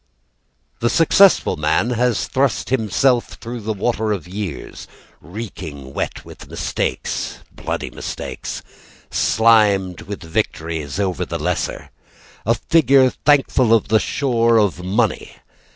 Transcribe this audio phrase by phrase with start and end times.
[0.79, 4.87] The successful man has thrust himself Through the water of the years,
[5.21, 8.63] Reeking wet with mistakes, Bloody mistakes;
[9.11, 11.91] Slimed with victories over the lesser,
[12.47, 15.35] A figure thankful on the shore of money.